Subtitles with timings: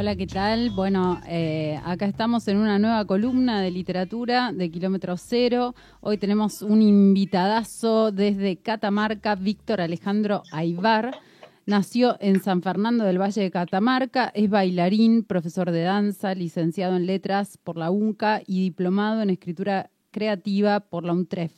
[0.00, 0.70] Hola, ¿qué tal?
[0.70, 5.74] Bueno, eh, acá estamos en una nueva columna de literatura de Kilómetro Cero.
[6.00, 11.18] Hoy tenemos un invitadazo desde Catamarca, Víctor Alejandro Aybar.
[11.66, 17.06] Nació en San Fernando del Valle de Catamarca, es bailarín, profesor de danza, licenciado en
[17.06, 21.50] letras por la UNCA y diplomado en escritura creativa por la UNTREF.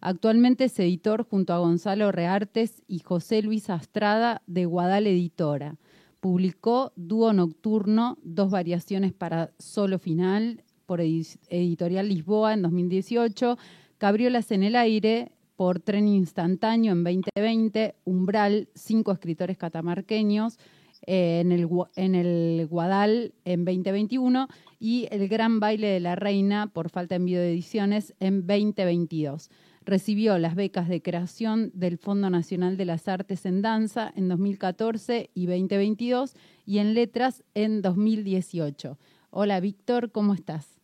[0.00, 5.74] Actualmente es editor junto a Gonzalo Reartes y José Luis Astrada de Guadal Editora.
[6.20, 13.56] Publicó Dúo Nocturno, dos variaciones para solo final por Editorial Lisboa en 2018,
[13.96, 20.58] Cabriolas en el aire por Tren Instantáneo en 2020, Umbral, cinco escritores catamarqueños
[21.06, 26.66] eh, en, el, en el Guadal en 2021 y El Gran Baile de la Reina
[26.66, 29.50] por falta de envío de ediciones en 2022.
[29.82, 35.30] Recibió las becas de creación del Fondo Nacional de las Artes en Danza en 2014
[35.32, 36.34] y 2022
[36.66, 38.98] y en Letras en 2018.
[39.30, 40.78] Hola Víctor, ¿cómo estás?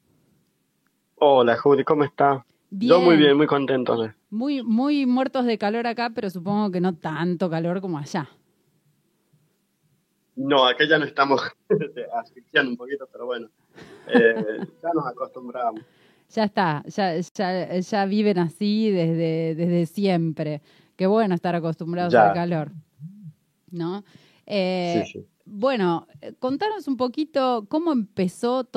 [1.16, 2.42] Hola Judy, ¿cómo estás?
[2.70, 4.12] Yo muy bien, muy contento.
[4.30, 8.30] Muy, muy muertos de calor acá, pero supongo que no tanto calor como allá.
[10.36, 11.42] No, acá ya no estamos
[12.14, 13.48] asfixiando un poquito, pero bueno,
[14.08, 15.82] eh, ya nos acostumbramos
[16.30, 20.62] ya está, ya, ya, ya viven así desde, desde siempre.
[20.96, 22.72] Qué bueno estar acostumbrados al calor.
[23.70, 24.04] ¿No?
[24.46, 25.04] Eh,
[25.44, 26.06] bueno,
[26.38, 28.68] contanos un poquito cómo empezó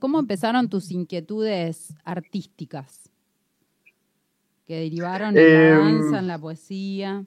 [0.00, 3.10] cómo empezaron tus inquietudes artísticas
[4.66, 7.24] que derivaron en la em, danza, en la poesía.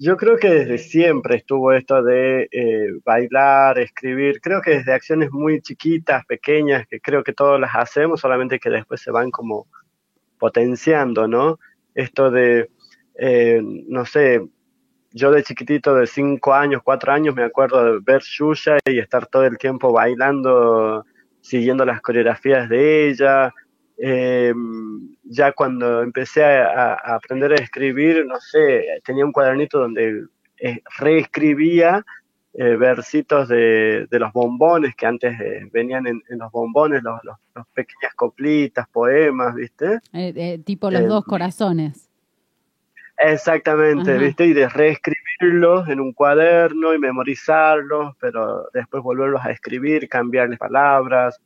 [0.00, 5.32] Yo creo que desde siempre estuvo esto de eh, bailar, escribir, creo que desde acciones
[5.32, 9.66] muy chiquitas, pequeñas, que creo que todos las hacemos, solamente que después se van como
[10.38, 11.58] potenciando, ¿no?
[11.96, 12.70] Esto de,
[13.18, 14.40] eh, no sé,
[15.10, 19.26] yo de chiquitito de cinco años, cuatro años, me acuerdo de ver Shusha y estar
[19.26, 21.04] todo el tiempo bailando,
[21.40, 23.52] siguiendo las coreografías de ella,
[24.00, 24.54] eh,
[25.24, 30.24] ya cuando empecé a, aprender a escribir, no sé, tenía un cuadernito donde
[30.60, 32.04] eh, reescribía
[32.54, 37.20] eh, versitos de, los bombones que antes eh, venían en, los bombones, los,
[37.74, 40.00] pequeñas coplitas, poemas, ¿viste?
[40.64, 42.08] tipo los dos corazones.
[43.18, 44.46] Exactamente, ¿viste?
[44.46, 51.40] Y de reescribirlos en un cuaderno y memorizarlos, pero después volverlos a escribir, cambiarles palabras,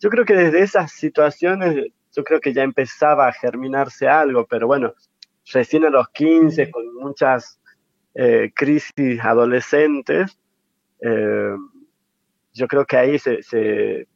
[0.00, 4.66] yo creo que desde esas situaciones, yo creo que ya empezaba a germinarse algo, pero
[4.66, 4.94] bueno,
[5.52, 7.60] recién a los 15, con muchas
[8.14, 10.38] eh, crisis adolescentes,
[11.00, 11.54] eh,
[12.52, 14.06] yo creo que ahí se,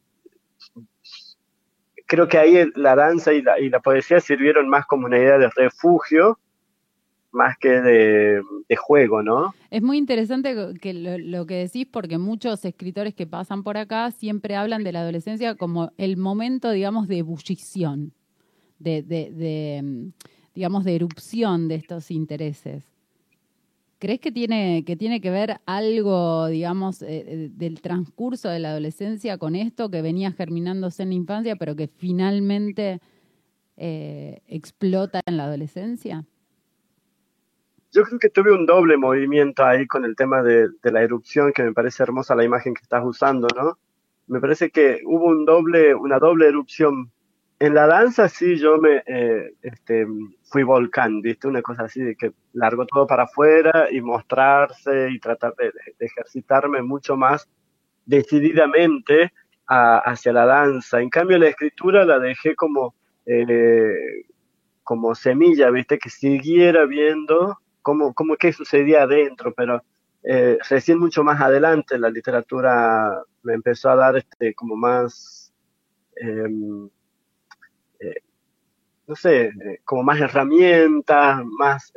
[2.07, 5.37] creo que ahí la danza y la, y la poesía sirvieron más como una idea
[5.37, 6.39] de refugio
[7.31, 8.41] más que de,
[8.77, 9.53] juego, ¿no?
[9.69, 14.55] Es muy interesante que lo, que decís porque muchos escritores que pasan por acá siempre
[14.55, 18.13] hablan de la adolescencia como el momento, digamos, de ebullición,
[18.79, 20.11] de, de,
[20.55, 22.91] digamos, de erupción de estos intereses.
[24.01, 28.71] ¿Crees que tiene, que tiene que ver algo, digamos, eh, eh, del transcurso de la
[28.71, 32.99] adolescencia con esto que venía germinándose en la infancia, pero que finalmente
[33.77, 36.25] eh, explota en la adolescencia?
[37.93, 41.63] Yo creo que tuve un doble movimiento ahí con el tema de, la erupción, que
[41.63, 43.77] me parece hermosa la imagen que estás usando, ¿no?
[44.27, 47.11] Me parece que hubo un doble, una doble erupción.
[47.59, 50.07] En la danza sí yo me eh, este,
[50.43, 51.49] fui volcán, ¿viste?
[51.49, 56.81] Una cosa así de que largo todo para afuera y mostrarse y tratar de, ejercitarme
[56.81, 57.49] mucho más
[58.05, 59.33] decididamente
[59.67, 61.01] hacia la danza.
[61.01, 64.25] En cambio la escritura la dejé como, eh,
[64.83, 65.99] como semilla, ¿viste?
[65.99, 69.83] Que siguiera viendo cómo, cómo qué sucedía adentro, pero
[70.23, 75.51] eh, recién mucho más adelante la literatura me empezó a dar este como más,
[76.15, 76.89] em,
[77.99, 78.21] eh,
[79.07, 81.91] no sé, eh, como más herramientas, más,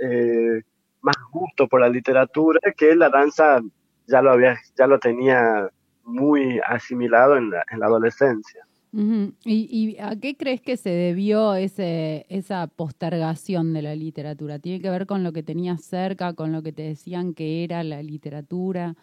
[1.00, 3.60] más gusto por la literatura, que la danza
[4.06, 5.70] ya lo había, ya lo tenía
[6.04, 8.66] muy asimilado en la, en la adolescencia.
[9.44, 14.60] ¿Y, a qué crees que se debió ese, esa postergación de la literatura?
[14.60, 17.82] ¿Tiene que ver con lo que tenías cerca, con lo que te decían que era
[17.82, 18.94] la literatura?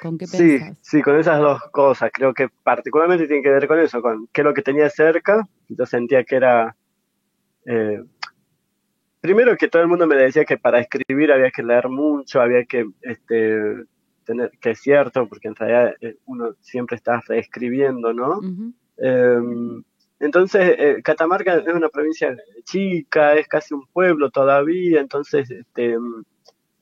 [0.00, 2.10] ¿Con qué sí, Sí, con esas dos cosas.
[2.12, 5.46] Creo que particularmente tiene que ver con eso, con qué es lo que tenía cerca.
[5.68, 6.74] Yo sentía que era...
[7.66, 8.02] Eh,
[9.20, 12.64] primero que todo el mundo me decía que para escribir había que leer mucho, había
[12.64, 12.86] que...
[13.02, 13.84] Este,
[14.24, 18.40] tener, que es cierto, porque en realidad eh, uno siempre está reescribiendo, ¿no?
[18.98, 19.82] Em,
[20.20, 25.96] entonces, eh, Catamarca es una provincia chica, es casi un pueblo todavía, entonces este,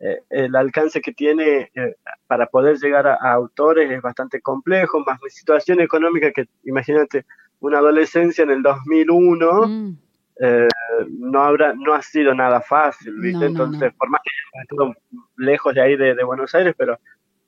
[0.03, 1.97] eh, el alcance que tiene eh,
[2.27, 7.27] para poder llegar a, autores es bastante complejo, más mi situación económica que, imagínate,
[7.61, 9.99] una adolescencia en el 2001, mm.
[10.41, 10.69] eh,
[11.11, 13.45] no, habrá, no ha sido nada fácil, ¿viste?
[13.45, 14.97] Entonces, por más que estuve
[15.37, 16.99] lejos de ahí de, Buenos Aires, pero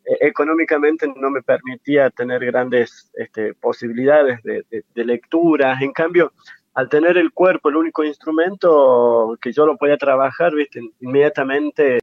[0.05, 5.79] económicamente no me permitía tener grandes este, posibilidades de, de, lectura.
[5.81, 6.33] En cambio,
[6.75, 10.81] al tener el cuerpo, el único instrumento que yo lo podía trabajar, ¿viste?
[11.01, 12.01] inmediatamente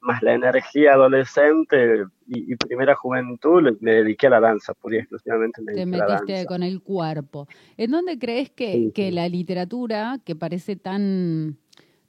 [0.00, 5.74] más la energía adolescente y, primera juventud, me dediqué a la danza, pura exclusivamente me
[5.74, 7.46] Te metiste con el cuerpo.
[7.76, 11.58] ¿En dónde crees que, que la literatura, que parece tan,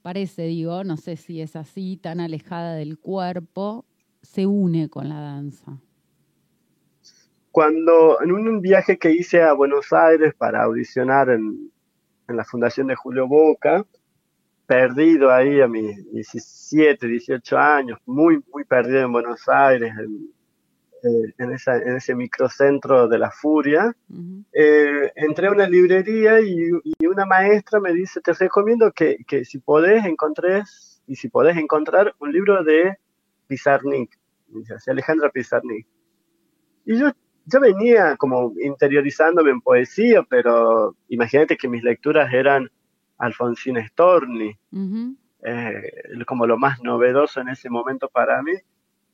[0.02, 3.86] parece, digo, no sé si es así, tan alejada del cuerpo,
[4.24, 5.78] se une con la danza?
[7.52, 11.72] Cuando en un viaje que hice a Buenos Aires para audicionar en,
[12.28, 13.86] en la Fundación de Julio Boca,
[14.66, 20.30] perdido ahí a mis 17, 18 años, muy, muy perdido en Buenos Aires, en,
[21.04, 23.94] eh, en, esa, en ese microcentro de la furia.
[24.54, 26.72] Eh, entré a una librería y,
[27.06, 30.04] una maestra me dice, te recomiendo que, que si podés
[31.06, 32.98] y si podés encontrar un libro de
[33.54, 34.10] Pizarnik,
[34.48, 35.86] dice Alejandra Pizarnik.
[36.86, 37.12] Y yo,
[37.46, 42.72] yo venía como interiorizándome en poesía, pero imagínate que mis lecturas eran
[43.20, 44.58] Alfonsín Storni,
[45.44, 45.92] eh,
[46.26, 48.54] como lo más novedoso en ese momento para mí.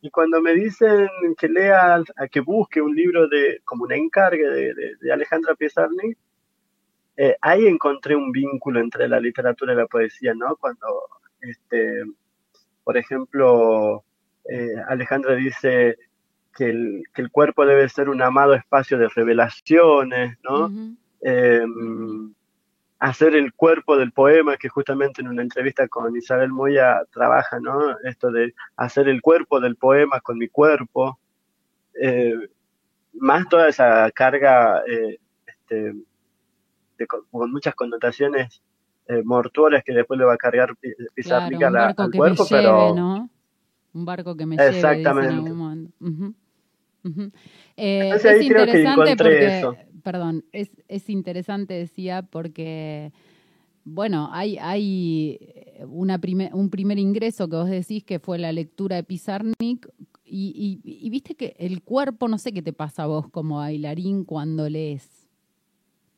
[0.01, 2.01] Y cuando me dicen que lea,
[2.31, 6.13] que busque un libro de, como un encargue de, Alejandra Piesarni,
[7.17, 10.55] eh, ahí encontré un vínculo entre la literatura y la poesía, ¿no?
[10.55, 10.87] Cuando,
[11.41, 12.03] este,
[12.85, 14.05] por ejemplo,
[14.49, 15.97] eh, Alejandra dice
[16.55, 20.71] que el, que el, cuerpo debe ser un amado espacio de revelaciones, ¿no?
[22.99, 27.97] hacer el cuerpo del poema, que justamente en una entrevista con Isabel Moya trabaja, ¿no?
[28.03, 31.17] Esto de hacer el cuerpo del poema con mi cuerpo,
[31.99, 32.35] eh,
[33.13, 35.17] más toda esa carga eh,
[35.47, 35.93] este,
[37.31, 38.61] con muchas connotaciones
[39.07, 40.75] eh, mortuorias que después le va a cargar
[41.13, 42.93] Pizarnik al cuerpo, pero...
[42.93, 43.29] ¿no?
[43.93, 45.49] Un barco que me Exactamente.
[48.29, 53.11] es interesante porque perdón, es, es interesante, decía, porque,
[53.83, 56.19] bueno, hay, hay eh, una
[56.53, 59.87] un primer ingreso que vos decís que fue la lectura de Pizarnik
[60.25, 64.25] y, y, viste que el cuerpo, no sé qué te pasa a vos como bailarín
[64.25, 65.27] cuando lees,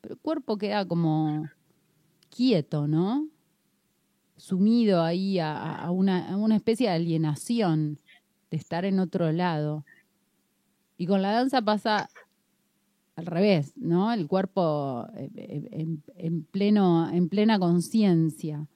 [0.00, 1.46] pero el cuerpo queda como
[2.28, 3.28] quieto, ¿no?
[4.42, 8.00] Sumido ahí a, a, una, a una especie de alienación
[8.50, 9.84] de estar en otro lado.
[10.96, 12.08] Y con la danza pasa
[13.14, 14.12] al revés, ¿no?
[14.12, 15.86] El cuerpo eh, eh,
[16.16, 18.66] en, pleno, en plena conciencia.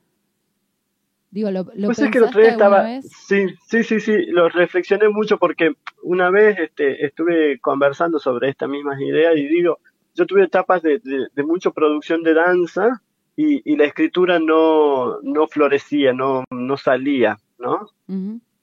[1.32, 3.10] Digo, ¿lo, lo pues que estaba, vez?
[3.26, 5.72] Sí, sí, sí, sí, lo reflexioné mucho porque
[6.04, 9.80] una vez este, estuve conversando sobre estas mismas ideas y digo,
[10.14, 13.02] yo tuve etapas de, de, mucha producción de danza
[13.36, 17.90] y, la escritura no, no florecía, no, no salía, ¿no?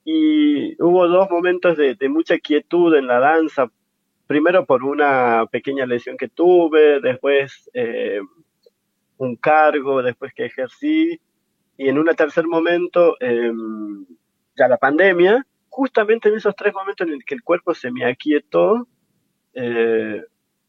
[0.04, 3.70] Y hubo dos momentos de, de mucha quietud en la danza
[4.26, 8.20] primero por una pequeña lesión que tuve, después eh,
[9.18, 11.20] un cargo, después que ejercí,
[11.76, 14.06] y en un tercer momento, em,
[14.56, 18.04] ya la pandemia, justamente en esos tres momentos en el que el cuerpo se me
[18.04, 18.86] aquietó,
[19.54, 20.22] eh,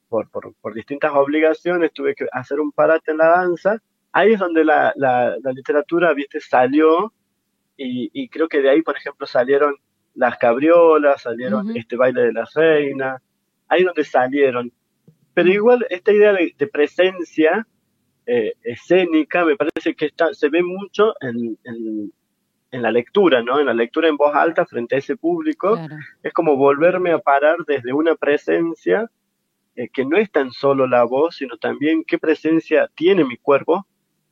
[0.10, 3.82] por, por, distintas obligaciones, tuve que hacer un parate en la danza,
[4.16, 7.12] ahí es donde la, la, literatura, viste, salió,
[7.76, 9.76] y, y, creo que de ahí, por ejemplo, salieron
[10.14, 13.22] las cabriolas, salieron este baile de la reina,
[13.68, 14.72] ahí donde salieron.
[15.34, 17.68] Pero igual esta idea de, presencia
[18.26, 23.60] eh, escénica me parece que está, se ve mucho en, en, la lectura, ¿no?
[23.60, 25.78] En la lectura en voz alta frente a ese público.
[26.24, 29.12] Es como volverme a parar desde una presencia
[29.76, 33.86] eh, que no es tan solo la voz, sino también qué presencia tiene mi cuerpo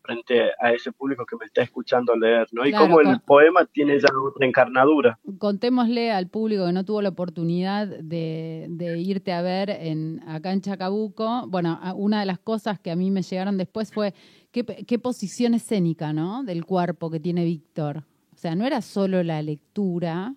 [0.04, 2.66] frente a ese público que me está escuchando leer, ¿no?
[2.66, 5.18] Y como el poema tiene ya otra encarnadura.
[5.40, 8.68] Contémosle al público que no tuvo la oportunidad de,
[8.98, 11.48] irte a ver en, acá en Chacabuco.
[11.48, 14.14] Bueno, una de las cosas que a mí me llegaron después fue
[14.52, 16.44] qué, qué posición escénica, ¿no?
[16.44, 18.04] Del cuerpo que tiene Víctor.
[18.34, 20.36] O sea, no era solo la lectura,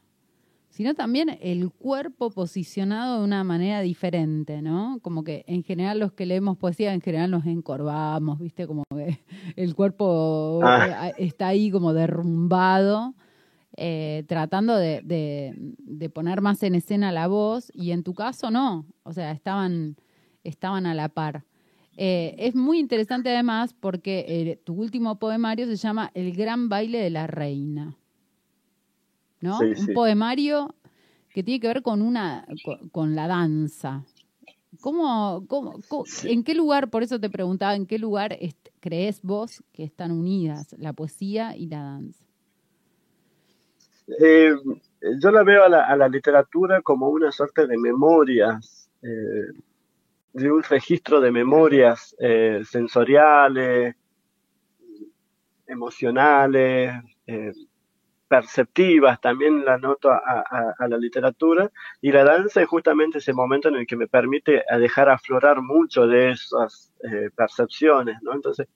[0.77, 4.99] sino también el cuerpo posicionado de una manera diferente, ¿no?
[5.01, 8.67] Como que en general los que leemos poesía, en general nos encorvamos, ¿viste?
[8.67, 9.19] Como que
[9.57, 11.13] el cuerpo ah.
[11.17, 13.15] está ahí como derrumbado,
[13.79, 18.85] eh, tratando de, de, poner más en escena la voz, y en tu caso no,
[19.03, 19.97] o sea, estaban,
[20.45, 21.47] estaban a la par.
[21.97, 26.99] Eh, es muy interesante además porque eh, tu último poemario se llama El gran baile
[26.99, 27.97] de la reina.
[29.47, 29.59] ¿No?
[29.61, 30.75] un poemario
[31.33, 32.47] que tiene que ver con una
[32.93, 34.05] con, la danza.
[34.81, 35.79] ¿Cómo, cómo,
[36.25, 38.37] ¿En qué lugar, por eso te preguntaba, en qué lugar
[38.81, 42.25] crees vos que están unidas la poesía y la danza?
[44.21, 44.55] Eh,
[45.21, 49.53] yo la veo a la, literatura como una suerte de memorias, eh,
[50.33, 53.97] de un registro de memorias eh, sensoriales,
[55.67, 56.93] emocionales,
[58.29, 63.77] perceptivas, también la noto a, la literatura, y la danza es justamente ese momento en
[63.77, 66.93] el que me permite dejar aflorar mucho de esas
[67.37, 68.35] percepciones, ¿no?
[68.35, 68.67] Entonces,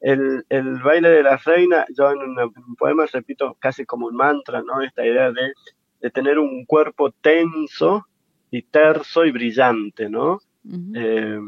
[0.00, 4.62] el, el, baile de la reina, yo en, un poema repito casi como un mantra,
[4.62, 4.80] ¿no?
[4.80, 5.52] Esta idea de,
[6.00, 8.06] de tener un cuerpo tenso
[8.50, 10.40] y terso y brillante, ¿no?
[10.94, 11.38] eh,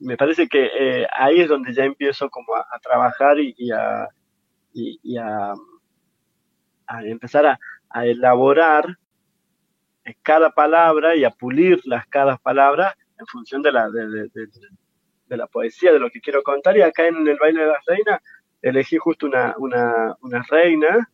[0.00, 4.08] me parece que eh, ahí es donde ya empiezo como a, trabajar y, y, a,
[4.72, 5.54] y, a,
[6.88, 8.98] a, empezar a, a elaborar
[10.22, 14.28] cada palabra y a pulirlas cada palabra en función de la, de, de,
[15.26, 16.76] de la poesía, de lo que quiero contar.
[16.76, 18.22] Y acá en el baile de la reina
[18.62, 21.10] elegí justo una, una, una reina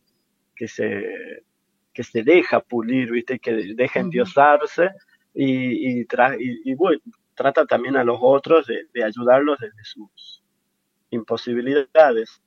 [0.55, 1.43] que se,
[1.93, 3.39] que se deja pulir, ¿viste?
[3.39, 4.89] que deja endiosarse
[5.33, 6.07] y, y,
[6.39, 7.01] y, bueno,
[7.33, 10.43] trata también a los otros de, de ayudarlos desde sus
[11.09, 12.41] imposibilidades.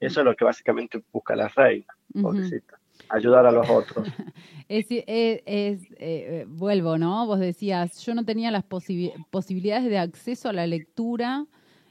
[0.00, 2.78] Eso es lo que básicamente busca la reina, pobrecita
[3.08, 4.08] ayudar a los otros.
[4.68, 7.26] es, eh, vuelvo, ¿no?
[7.26, 11.46] Vos decías, yo no tenía las posibilidades de acceso a la lectura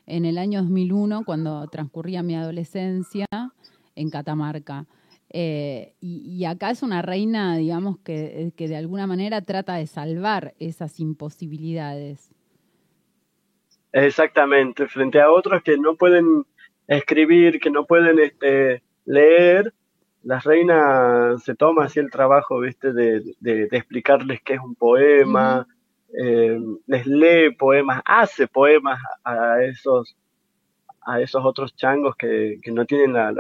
[0.08, 3.28] en el año 2001, cuando transcurría mi adolescencia
[3.96, 4.88] en Catamarca.
[5.34, 10.54] Eh, y, acá es una reina, digamos, que, que, de alguna manera trata de salvar
[10.60, 12.32] esas imposibilidades.
[13.94, 16.46] Exactamente, frente a otros que no pueden
[16.88, 19.74] escribir, que no pueden este, leer,
[20.24, 25.68] la reina se toma así el trabajo, viste, de, de, explicarles qué es un poema,
[26.18, 30.16] eh, les lee poemas, hace poemas a esos,
[31.02, 33.34] a esos otros changos que, que no tienen la,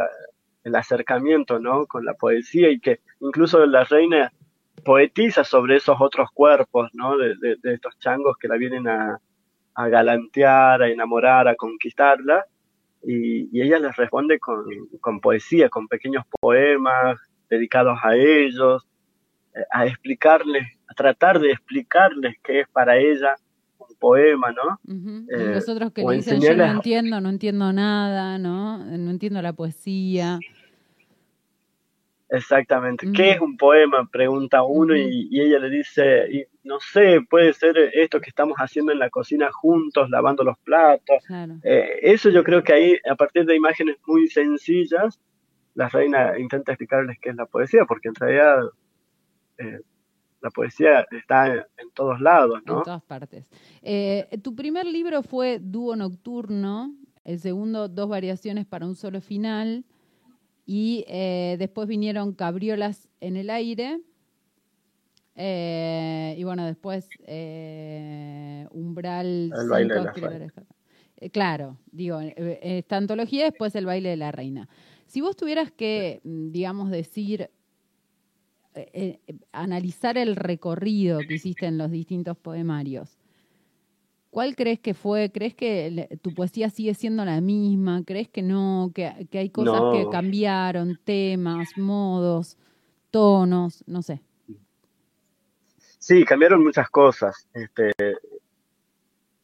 [0.63, 1.85] el acercamiento, ¿no?
[1.85, 4.31] Con la poesía y que incluso la reina
[4.83, 7.17] poetiza sobre esos otros cuerpos, ¿no?
[7.17, 9.19] De, de, de estos changos que la vienen a,
[9.75, 12.45] a galantear, a enamorar, a conquistarla
[13.03, 14.65] y, ella les responde con,
[14.99, 17.17] con, poesía, con pequeños poemas
[17.49, 18.87] dedicados a ellos,
[19.55, 23.35] eh, a explicarles, a tratar de explicarles qué es para ella
[23.77, 24.79] un poema, ¿no?
[25.29, 28.77] Eh, Nosotros que le dicen yo no entiendo, no entiendo nada, ¿no?
[28.77, 30.39] No entiendo la poesía.
[32.31, 33.11] Exactamente.
[33.11, 34.07] ¿Qué es un poema?
[34.09, 38.93] Pregunta uno y, ella le dice, y, no sé, puede ser esto que estamos haciendo
[38.93, 41.17] en la cocina juntos, lavando los platos.
[41.63, 45.19] Eh, eso yo creo que ahí, a partir de imágenes muy sencillas,
[45.75, 48.63] la reina intenta explicarles qué es la poesía, porque en realidad
[49.57, 49.81] eh,
[50.39, 52.77] la poesía está en, todos lados, ¿no?
[52.77, 53.49] En todas partes.
[53.81, 56.95] Eh, tu primer libro fue Dúo Nocturno,
[57.25, 59.83] el segundo, Dos Variaciones para un Solo Final.
[60.65, 63.99] Y eh, después vinieron Cabriolas en el aire.
[65.35, 69.51] Eh, y bueno, después eh, Umbral.
[69.57, 70.53] El baile de la reina.
[71.31, 74.69] claro, digo, esta antología, después el baile de la reina.
[75.07, 77.49] Si vos tuvieras que, digamos, decir,
[79.51, 83.20] analizar el recorrido que hiciste en los distintos poemarios,
[84.31, 85.29] ¿Cuál crees que fue?
[85.29, 88.01] ¿Crees que tu poesía sigue siendo la misma?
[88.05, 88.89] ¿Crees que no?
[88.95, 90.97] ¿Que, hay cosas que cambiaron?
[91.03, 92.57] Temas, modos,
[93.11, 94.21] tonos, no sé.
[95.99, 97.45] Sí, cambiaron muchas cosas.
[97.53, 97.91] Este,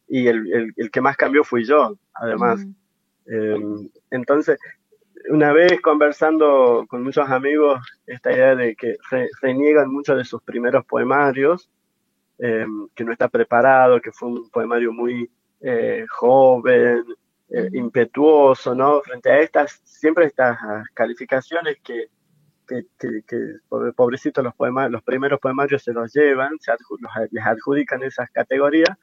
[0.07, 2.65] y el, el, que más cambió fui yo, además.
[3.25, 4.57] Em, entonces,
[5.29, 8.95] una vez conversando con muchos amigos, esta idea de que
[9.41, 11.69] reniegan mucho de sus primeros poemarios,
[12.39, 15.27] Em, que no está preparado, que fue un poemario muy
[15.59, 17.03] eh, joven,
[17.49, 19.01] eh, impetuoso, ¿no?
[19.01, 20.55] Frente a estas, siempre estas
[20.93, 22.09] calificaciones que,
[22.67, 22.85] que,
[23.25, 26.71] que, pobrecitos los poemas, los primeros poemarios se los llevan, se
[27.31, 28.95] les adjudican esas categorías.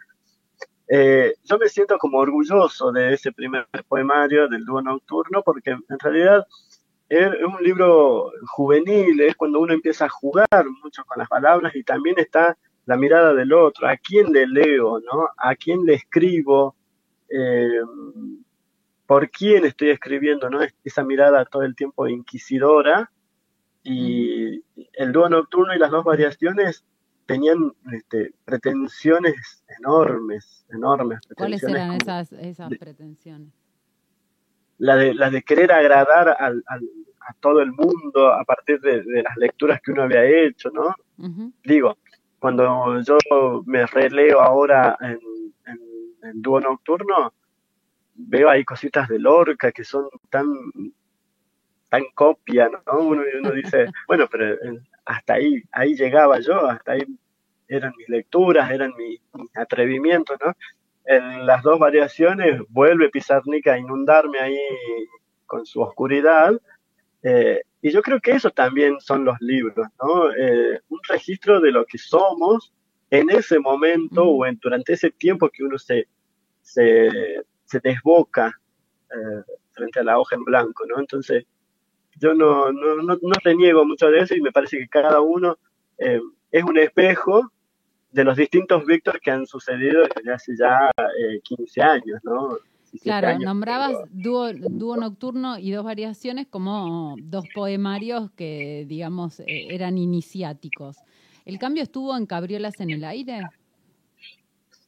[0.87, 5.99] Eh, yo me siento como orgulloso de ese primer poemario del dúo nocturno porque en
[5.99, 6.47] realidad
[7.09, 10.47] es un libro juvenil, es cuando uno empieza a jugar
[10.85, 15.01] mucho con las palabras y también está la mirada del otro, a quién le leo,
[15.01, 15.29] ¿no?
[15.37, 16.77] A quién le escribo,
[17.29, 17.81] eh,
[19.07, 20.61] por quién estoy escribiendo, ¿no?
[20.83, 23.11] Esa mirada todo el tiempo inquisidora.
[23.83, 24.65] Y
[24.95, 26.85] el dúo nocturno y las dos variaciones
[27.27, 31.21] tenían este, pretensiones enormes, enormes.
[31.37, 33.53] ¿Cuáles eran esas, esas pretensiones?
[34.79, 36.65] La de, la de querer agradar al,
[37.41, 40.95] todo el mundo a partir de, las lecturas que uno había hecho, ¿no?
[41.63, 41.97] Digo,
[42.45, 43.17] cuando yo
[43.65, 45.19] me releo ahora en,
[45.65, 47.33] en, dúo nocturno,
[48.17, 50.45] veo ahí cositas de Lorca que son tan
[51.89, 52.99] tan copia, ¿no?
[52.99, 57.07] Uno, uno dice, bueno, pero eh, hasta ahí, ahí llegaba yo, hasta ahí
[57.67, 59.23] eran mis lecturas, eran mis,
[59.55, 60.53] atrevimientos, ¿no?
[61.07, 64.59] En las dos variaciones vuelve Pizarnik a inundarme ahí
[65.47, 66.53] con su oscuridad,
[67.25, 70.33] eh, y yo creo que eso también son los libros, ¿no?
[70.33, 72.73] Eh, un registro de lo que somos
[73.11, 76.07] en ese momento o en, durante ese tiempo que uno se,
[76.63, 77.11] se,
[77.65, 78.61] se desboca
[79.73, 80.99] frente a la hoja en blanco, ¿no?
[80.99, 81.45] Entonces,
[82.17, 85.59] yo no, no, no, no, reniego mucho de eso y me parece que cada uno
[85.99, 87.51] eh, es un espejo
[88.13, 90.91] de los distintos Víctor que han sucedido desde hace ya
[91.43, 92.57] 15 eh, años, ¿no?
[93.03, 99.99] Claro, nombrabas dúo, dúo, nocturno y dos variaciones como dos poemarios que, digamos, eh, eran
[99.99, 100.97] iniciáticos.
[101.45, 103.43] ¿El cambio estuvo en Cabriolas en el aire?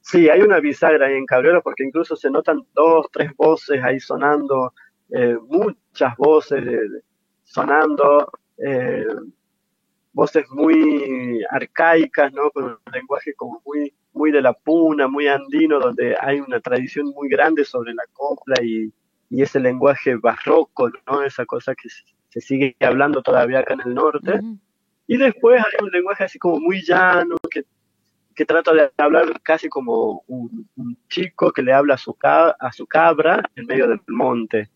[0.00, 3.98] Sí, hay una bisagra ahí en Cabriolas porque incluso se notan dos, tres voces ahí
[4.00, 4.72] sonando,
[5.48, 6.62] muchas voces
[7.44, 9.06] sonando eh,
[10.12, 12.50] voces muy arcaicas, ¿no?
[12.50, 17.06] Con un lenguaje como muy, muy de la puna, muy andino, donde hay una tradición
[17.14, 18.92] muy grande sobre la copla y,
[19.30, 21.22] ese lenguaje barroco, ¿no?
[21.22, 24.40] Esa cosa que se, sigue hablando todavía acá en el norte.
[25.06, 27.64] Y después hay un lenguaje así como muy llano, que,
[28.34, 30.68] que trata de hablar casi como un,
[31.08, 34.70] chico que le habla a su, a su cabra en medio del monte.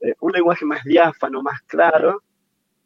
[0.00, 2.22] Eh, un lenguaje más diáfano, más claro,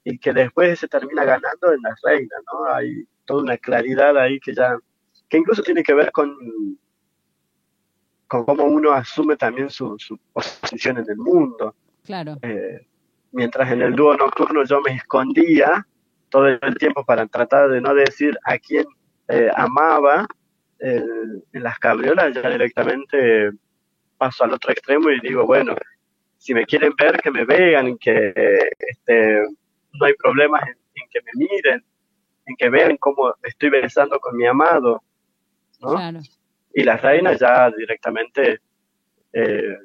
[0.04, 2.72] y que después se termina ganando en las reinas, ¿no?
[2.72, 4.78] Hay toda una claridad ahí que ya,
[5.32, 6.36] que incluso tiene que ver con,
[8.26, 9.96] con cómo uno asume también su,
[10.30, 11.74] posición en el mundo.
[12.04, 12.36] Claro.
[12.42, 12.86] Eh,
[13.30, 15.86] mientras en el dúo nocturno yo me escondía
[16.28, 18.84] todo el tiempo para tratar de no decir a quién
[19.28, 20.26] eh, amaba,
[20.78, 23.52] en las cabriolas ya directamente
[24.18, 25.74] paso al otro extremo y digo, bueno,
[26.36, 28.34] si me quieren ver, que me vean, que
[28.80, 29.44] este,
[29.94, 30.76] no hay problemas en,
[31.10, 31.82] que me miren,
[32.44, 35.02] en que vean cómo estoy besando con mi amado,
[35.82, 36.20] ¿no?
[36.74, 38.60] Y la reina ya directamente
[39.32, 39.76] eh,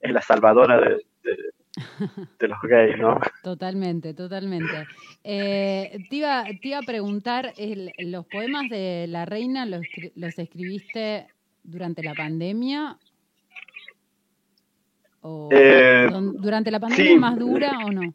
[0.00, 3.18] es la salvadora de, los gays, ¿no?
[3.42, 4.86] Totalmente, totalmente.
[5.24, 7.54] Eh, te, iba, te iba a preguntar,
[7.98, 9.82] ¿los poemas de la reina los,
[10.14, 11.28] los escribiste
[11.62, 12.98] durante la pandemia
[15.50, 18.14] eh, ¿Durante la pandemia más dura o no?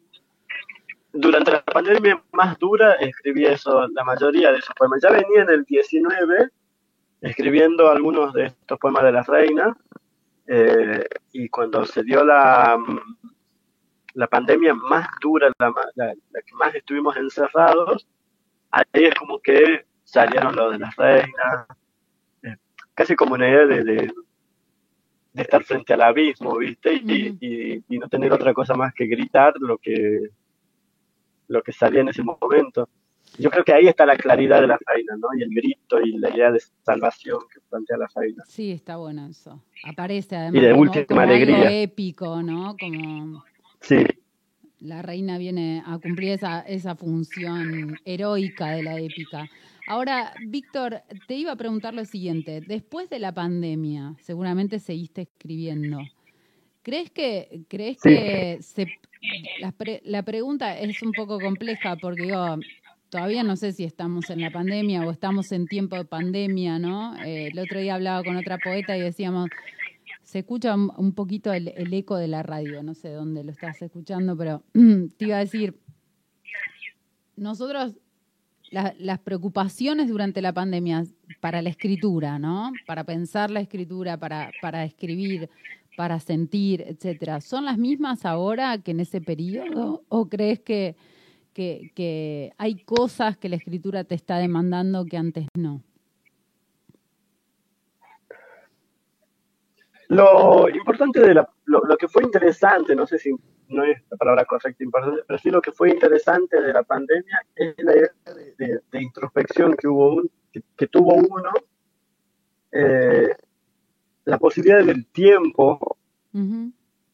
[1.12, 5.00] Durante la pandemia más dura escribí eso, la mayoría de esos poemas.
[5.02, 6.50] Ya venía en el 19
[7.20, 9.76] escribiendo algunos de estos poemas de la reina
[10.46, 12.78] eh, y cuando se dio la,
[14.14, 16.14] la pandemia más dura, la,
[16.46, 18.06] que más estuvimos encerrados,
[18.70, 21.66] ahí es como que salieron los de la reina,
[22.42, 22.56] eh,
[22.94, 24.12] casi como una idea de
[25.32, 26.94] de estar frente al abismo, ¿viste?
[26.94, 30.30] Y, y, no tener otra cosa más que gritar lo que,
[31.50, 32.88] lo que salía en ese momento.
[33.38, 35.28] Yo creo que ahí está la claridad de la faina, ¿no?
[35.36, 38.44] Y el grito y la idea de salvación que plantea la faina.
[38.46, 39.62] Sí, está bueno eso.
[39.84, 41.56] Aparece además y de como, última alegría.
[41.56, 42.76] algo épico, ¿no?
[42.78, 43.44] Como
[43.80, 44.04] sí.
[44.80, 49.48] la reina viene a cumplir esa, esa función heroica de la épica.
[49.88, 52.60] Ahora, Víctor, te iba a preguntar lo siguiente.
[52.60, 55.98] Después de la pandemia, seguramente seguiste escribiendo.
[56.90, 58.88] ¿Crees que, crees que se,
[60.02, 62.56] la, pregunta es un poco compleja porque yo
[63.10, 67.16] todavía no sé si estamos en la pandemia o estamos en tiempo de pandemia, ¿no?
[67.22, 69.50] Eh, el otro día hablaba con otra poeta y decíamos,
[70.24, 73.80] se escucha un poquito el, el eco de la radio, no sé dónde lo estás
[73.80, 74.64] escuchando, pero
[75.16, 75.78] te iba a decir,
[77.36, 77.94] nosotros
[78.72, 81.04] las preocupaciones durante la pandemia
[81.38, 82.72] para la escritura, ¿no?
[82.84, 85.48] Para pensar la escritura, para, para escribir,
[85.96, 90.02] para sentir, etcétera, ¿son las mismas ahora que en ese periodo?
[90.08, 90.96] ¿O crees que,
[92.56, 95.82] hay cosas que la escritura te está demandando que antes no?
[100.08, 103.30] Lo importante de la, lo, lo, que fue interesante, no sé si
[103.70, 107.42] no es la palabra correcta importante, pero sí lo que fue interesante de la pandemia
[107.54, 110.22] es la idea de, introspección que hubo
[110.76, 111.52] que, tuvo uno,
[112.72, 113.36] eh,
[114.30, 115.98] la posibilidad del tiempo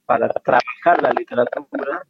[0.04, 2.06] para trabajar la literatura,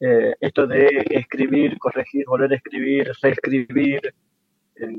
[0.00, 4.14] eh, esto de escribir, corregir, volver a escribir, reescribir,
[4.76, 4.98] eh,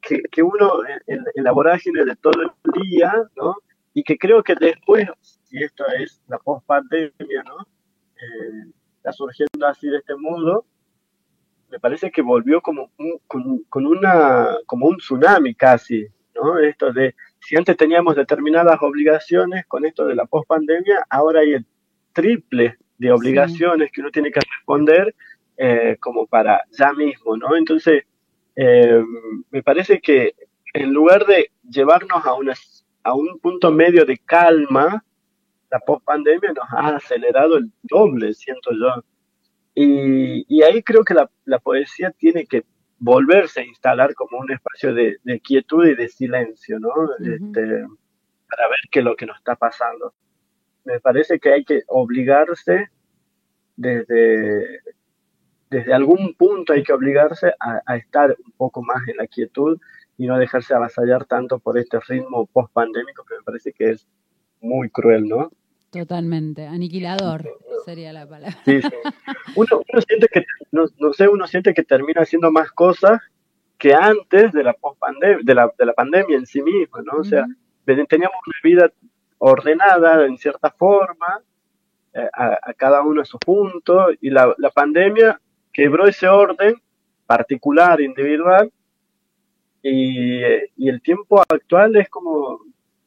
[0.00, 3.56] que, uno en, en, la vorágine de todo el día, ¿no?
[3.94, 5.08] y que creo que después,
[5.50, 7.62] y esto es la post-pandemia, ¿no?
[7.62, 10.66] eh, está surgiendo así de este modo,
[11.70, 13.18] me parece que volvió como un,
[13.68, 16.58] con, una, como un tsunami casi, ¿no?
[16.58, 21.66] Esto de, si antes teníamos determinadas obligaciones, con esto de la pospandemia, ahora hay el
[22.12, 25.14] triple de obligaciones que uno tiene que responder
[25.56, 27.56] eh, como para ya mismo, ¿no?
[27.56, 28.04] Entonces,
[28.54, 29.02] eh,
[29.50, 30.34] me parece que
[30.72, 32.54] en lugar de llevarnos a, una,
[33.02, 35.04] a un punto medio de calma,
[35.70, 39.02] la pospandemia nos ha acelerado el doble, siento yo.
[39.74, 42.62] Y, ahí creo que la, poesía tiene que
[43.02, 46.92] volverse a instalar como un espacio de, quietud y de silencio, ¿no?
[47.18, 47.84] Este,
[48.48, 50.14] para ver qué es lo que nos está pasando.
[50.84, 52.90] Me parece que hay que obligarse
[53.74, 54.80] desde,
[55.68, 59.80] desde algún punto hay que obligarse a, estar un poco más en la quietud
[60.16, 64.06] y no dejarse avasallar tanto por este ritmo post-pandémico que me parece que es
[64.60, 65.50] muy cruel, ¿no?
[65.92, 67.44] Totalmente, aniquilador
[67.84, 68.56] sería la palabra.
[68.64, 68.88] Sí, sí.
[69.56, 73.20] Uno, siente que, no, sé, uno siente que termina haciendo más cosas
[73.76, 77.18] que antes de la post-pandemia, de la, de la pandemia en sí misma, ¿no?
[77.18, 77.44] O sea,
[77.84, 78.92] teníamos una vida
[79.36, 81.42] ordenada en cierta forma,
[82.14, 85.38] eh, a, cada uno a su punto, y la, la pandemia
[85.74, 86.74] quebró ese orden
[87.26, 88.72] particular, individual,
[89.82, 90.40] y,
[90.76, 92.60] y, el tiempo actual es como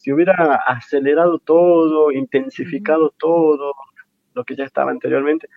[0.05, 3.73] si hubiera acelerado todo, intensificado todo
[4.35, 5.49] lo que ya estaba anteriormente.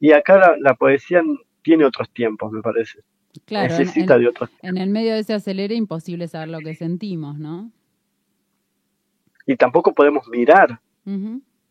[0.00, 1.22] Y acá la, poesía
[1.60, 3.00] tiene otros tiempos, me parece.
[3.44, 6.74] Claro, Necesita en, de otros En el medio de ese acelere imposible saber lo que
[6.74, 7.70] sentimos, ¿no?
[9.44, 10.80] Y tampoco podemos mirar.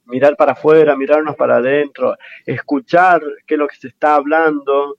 [0.05, 2.15] Mirar para afuera, mirarnos para adentro,
[2.45, 4.97] escuchar qué es lo que se está hablando,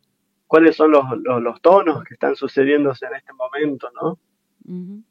[0.48, 4.18] cuáles son los, los, tonos que están sucediéndose en este momento, ¿no?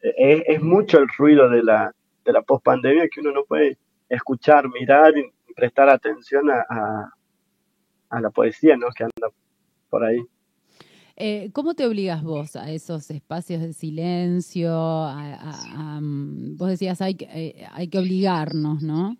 [0.01, 1.93] es, es, mucho el ruido de la,
[2.25, 3.77] de la pospandemia que uno no puede
[4.07, 7.11] escuchar, mirar y prestar atención a,
[8.09, 8.87] a, la poesía ¿no?
[8.95, 9.33] que anda
[9.89, 10.19] por ahí.
[11.15, 14.71] Eh, ¿Cómo te obligas vos a esos espacios de silencio?
[16.55, 19.17] Vos decías, hay, eh, hay que obligarnos, ¿no?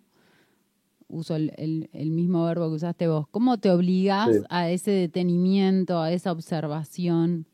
[1.08, 1.52] Uso el,
[1.92, 3.26] el, mismo verbo que usaste vos.
[3.30, 7.46] ¿Cómo te obligas a ese detenimiento, a esa observación?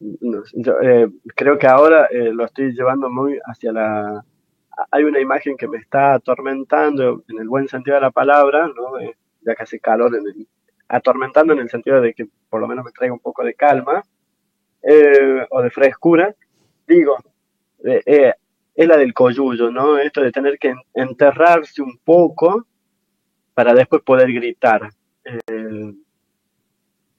[0.00, 4.24] Yo, eh, creo que ahora eh, lo estoy llevando muy hacia la...
[4.90, 8.98] Hay una imagen que me está atormentando en el buen sentido de la palabra, ¿no?
[8.98, 10.46] Eh, ya que hace calor, en
[10.88, 14.02] atormentando en el sentido de que por lo menos me traiga un poco de calma
[15.50, 16.34] o de frescura.
[16.86, 17.16] Digo,
[17.82, 19.98] es la del coyullo, ¿no?
[19.98, 22.66] Esto de tener que enterrarse un poco
[23.54, 24.90] para después poder gritar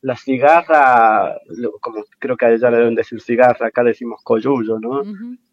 [0.08, 1.38] la cigarra,
[1.82, 5.04] como creo que allá le deben decir cigarra, acá decimos coyullo, ¿no?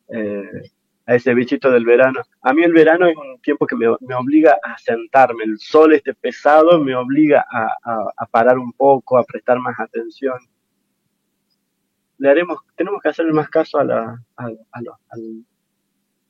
[0.08, 0.70] Eh,
[1.06, 2.22] a ese bichito del verano.
[2.40, 6.14] A mí el verano es un tiempo que me, obliga a sentarme, el sol este
[6.14, 10.38] pesado me obliga a, parar un poco, a prestar más atención.
[12.18, 14.56] Le haremos, tenemos que hacerle más caso a la, al,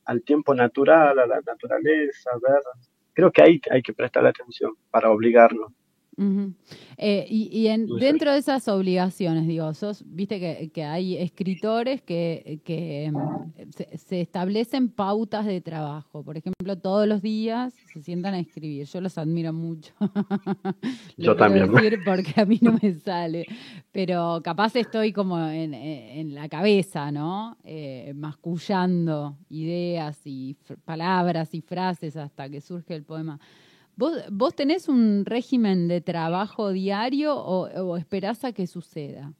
[0.03, 2.63] al, tiempo natural, a la naturaleza, ver.
[3.13, 5.71] Creo que ahí hay que prestar atención para obligarnos.
[6.97, 9.69] Eh, y, en, dentro de esas obligaciones, digo,
[10.05, 16.23] viste que, hay escritores que, que mm, se, establecen pautas de trabajo.
[16.23, 18.85] Por ejemplo, todos los días se sientan a escribir.
[18.85, 19.93] Yo los admiro mucho.
[21.17, 21.69] Yo también.
[22.05, 23.45] porque a mí no me sale.
[23.91, 27.57] Pero capaz estoy como en, la cabeza, ¿no?
[27.63, 33.39] Eh, mascullando ideas y palabras y frases hasta que surge el poema.
[33.97, 39.31] ¿Vos, tenés un régimen de trabajo diario o, esperás a que suceda?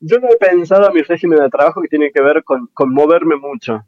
[0.00, 3.36] Yo no he pensado en mi régimen de trabajo que tiene que ver con, moverme
[3.36, 3.84] mucho.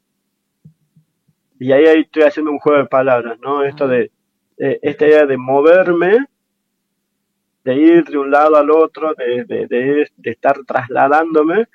[1.61, 3.63] Y ahí, estoy haciendo un juego de palabras, ¿no?
[3.63, 4.11] Esto de,
[4.57, 6.27] esta idea de moverme,
[7.63, 11.69] de ir de un lado al otro, de, de estar trasladándome,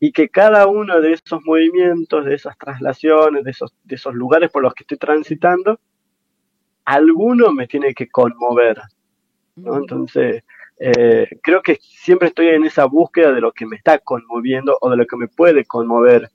[0.00, 4.50] y que cada uno de esos movimientos, de esas traslaciones, de esos, de esos lugares
[4.50, 5.80] por los que estoy transitando,
[6.84, 8.80] alguno me tiene que conmover.
[9.56, 9.76] ¿no?
[9.76, 10.44] Entonces,
[10.78, 14.90] eh, creo que siempre estoy en esa búsqueda de lo que me está conmoviendo o
[14.90, 16.30] de lo que me puede conmover.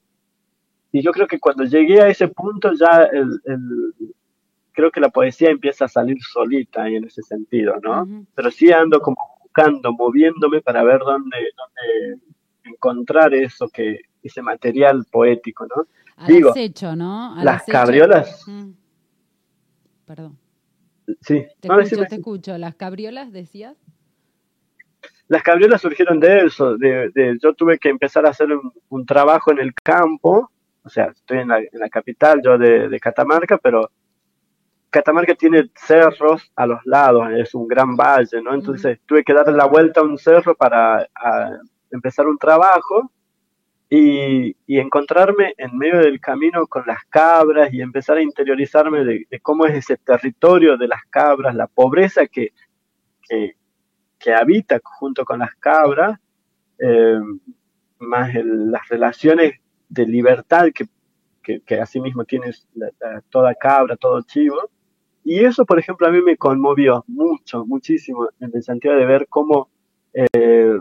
[0.91, 3.39] Y yo creo que cuando llegué a ese punto ya el,
[4.73, 8.25] creo que la poesía empieza a salir solita y en ese sentido, ¿no?
[8.35, 12.21] Pero sí ando como buscando, moviéndome para ver dónde, dónde
[12.63, 15.87] encontrar eso que ese material poético, ¿no?
[16.27, 17.35] Digo, acecho, ¿no?
[17.43, 18.45] las cabriolas.
[20.05, 20.37] Perdón.
[21.21, 21.45] Sí.
[21.59, 22.57] Te, escucho, te escucho.
[22.57, 23.75] ¿Las cabriolas decías?
[25.27, 28.47] Las cabriolas surgieron de eso, de, yo tuve que empezar a hacer
[28.89, 30.51] un, trabajo en el campo
[30.83, 33.89] o sea, estoy en la, en la capital yo de, Catamarca, pero
[34.89, 38.53] Catamarca tiene cerros a los lados, es un gran valle, ¿no?
[38.53, 41.07] Entonces tuve que darle la vuelta a un cerro para
[41.95, 43.11] empezar un trabajo
[43.89, 49.65] y, encontrarme en medio del camino con las cabras y empezar a interiorizarme de, cómo
[49.65, 52.53] es ese territorio de las cabras, la pobreza que,
[53.27, 56.17] que, habita junto con las cabras,
[56.79, 57.19] eh,
[57.99, 60.85] más las relaciones de libertad que,
[61.43, 62.51] que, que asimismo tiene
[63.29, 64.57] toda cabra, todo chivo.
[65.23, 69.27] Y eso, por ejemplo, a mí me conmovió mucho, muchísimo, en el sentido de ver
[69.29, 69.69] cómo
[70.13, 70.79] eh,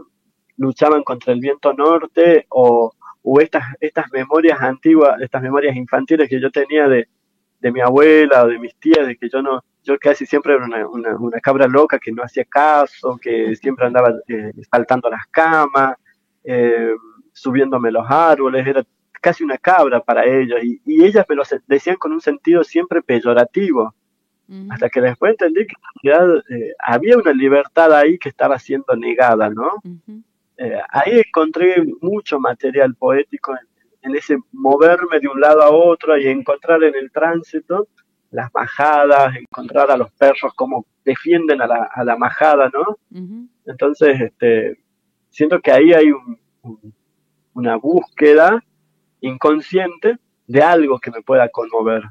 [0.56, 6.40] luchaban contra el viento norte o, o estas, estas memorias antiguas, estas memorias infantiles que
[6.40, 7.08] yo tenía de,
[7.60, 10.64] de mi abuela o de mis tías, de que yo no, yo casi siempre era
[10.64, 15.96] una, una, cabra loca que no hacía caso, que siempre andaba eh, saltando las camas,
[16.44, 16.92] eh,
[17.32, 18.84] subiéndome los árboles, era
[19.20, 23.02] casi una cabra para ellos, y, y ellas me lo decían con un sentido siempre
[23.02, 23.94] peyorativo,
[24.68, 29.80] hasta que después entendí que eh, había una libertad ahí que estaba siendo negada, ¿no?
[30.56, 33.54] Eh, ahí encontré mucho material poético
[34.02, 37.88] en, ese moverme de un lado a otro y encontrar en el tránsito
[38.30, 42.98] las majadas, encontrar a los perros como defienden a la, a la majada, ¿no?
[43.66, 44.78] Entonces, este,
[45.30, 46.10] siento que ahí hay
[47.54, 48.62] una búsqueda
[49.20, 52.02] inconsciente de algo que me pueda conmover.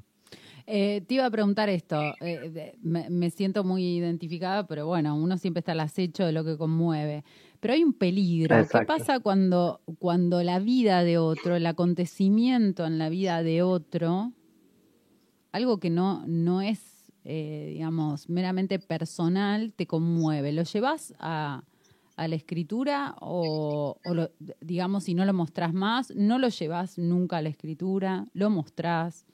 [0.67, 5.60] Eh, te iba a preguntar esto, eh, me, siento muy identificada, pero bueno, uno siempre
[5.60, 7.23] está al acecho de lo que conmueve.
[7.62, 8.56] Pero hay un peligro.
[8.67, 14.34] ¿Qué pasa cuando, cuando la vida de otro, el acontecimiento en la vida de otro,
[15.52, 20.52] algo que no, no es, eh, digamos, meramente personal, te conmueve?
[20.54, 21.63] ¿Lo llevas a,
[22.15, 23.95] a la escritura o,
[24.60, 29.28] digamos, si no lo mostrás más, no lo llevas nunca a la escritura, lo mostrás?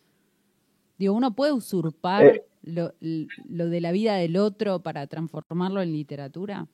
[0.97, 2.45] Digo, uno puede usurpar eh.
[2.61, 6.67] lo, lo de la vida del otro para transformarlo en literatura.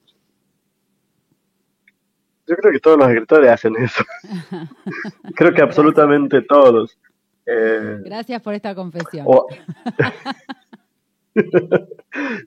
[2.48, 4.04] Yo creo que todos los escritores hacen eso.
[5.36, 6.98] creo que absolutamente todos.
[7.46, 9.26] Eh, Gracias por esta confesión.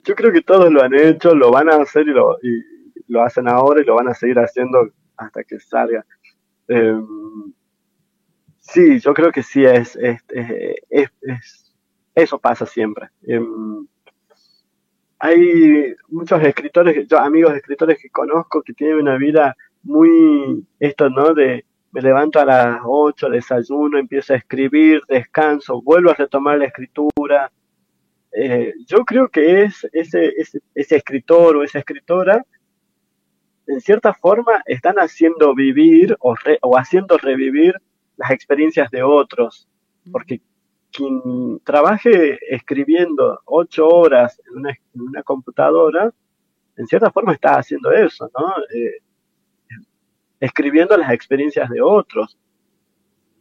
[0.05, 2.63] Yo creo que todos lo han hecho, lo van a hacer y lo, y
[3.09, 6.05] lo hacen ahora y lo van a seguir haciendo hasta que salga.
[6.69, 7.53] Em,
[8.59, 10.23] sí, yo creo que sí es, es,
[10.89, 11.75] es,
[12.15, 13.09] eso pasa siempre.
[13.23, 13.87] Em,
[15.19, 21.33] hay muchos escritores, yo amigos escritores que conozco que tienen una vida muy esto, ¿no?
[21.33, 26.67] De me levanto a las 8, desayuno, empiezo a escribir, descanso, vuelvo a retomar la
[26.67, 27.51] escritura.
[28.33, 32.45] Eh, yo creo que es ese, ese, ese escritor o esa escritora,
[33.67, 37.75] en cierta forma, están haciendo vivir o, o haciendo revivir
[38.17, 39.67] las experiencias de otros,
[40.13, 40.43] porque
[40.93, 46.13] quien trabaje escribiendo ocho horas en una, en una computadora,
[46.77, 48.53] en cierta forma está haciendo eso, ¿no?
[48.75, 48.99] Eh,
[50.41, 52.37] escribiendo las experiencias de otros.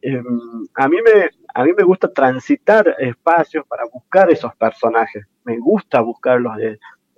[0.02, 5.26] Em, a, mí me, a mí me gusta transitar espacios para buscar esos personajes.
[5.44, 6.54] Me gusta buscarlos,